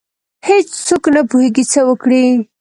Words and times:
هیڅ 0.47 0.67
څوک 0.87 1.03
نه 1.15 1.21
پوهیږي 1.29 1.63
څه 1.71 1.81
وکړي. 1.89 2.23